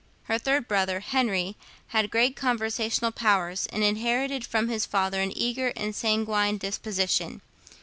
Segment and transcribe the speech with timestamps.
[0.23, 1.55] Her third brother, Henry,
[1.89, 7.39] had great conversational powers, and inherited from his father an eager and sanguine disposition.